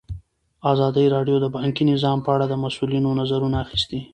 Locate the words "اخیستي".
3.65-3.99